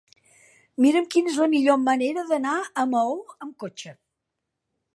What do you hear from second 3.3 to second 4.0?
amb cotxe.